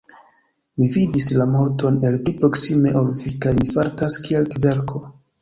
Mi 0.77 0.87
vidis 0.93 1.27
la 1.41 1.45
morton 1.55 1.99
el 2.09 2.17
pli 2.23 2.33
proksime 2.39 2.95
ol 3.03 3.13
vi, 3.21 3.35
kaj 3.47 3.55
mi 3.61 3.71
fartas 3.75 4.19
kiel 4.27 4.51
kverko. 4.57 5.05